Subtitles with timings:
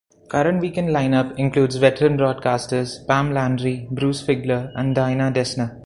[0.29, 5.77] Current weekend lineup includes veteran broadcasters Pam Landry, Bruce Figler, and Dina Dessner.